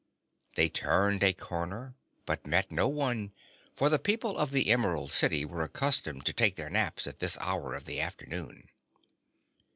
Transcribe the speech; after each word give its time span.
They 0.55 0.67
turned 0.67 1.21
a 1.21 1.31
corner, 1.31 1.93
but 2.25 2.47
met 2.47 2.71
no 2.71 2.87
one, 2.87 3.33
for 3.75 3.87
the 3.87 3.99
people 3.99 4.35
of 4.35 4.49
the 4.49 4.71
Emerald 4.71 5.11
City 5.13 5.45
were 5.45 5.61
accustomed 5.61 6.25
to 6.25 6.33
take 6.33 6.55
their 6.55 6.71
naps 6.71 7.05
at 7.05 7.19
this 7.19 7.37
hour 7.37 7.75
of 7.75 7.85
the 7.85 8.01
afternoon. 8.01 8.69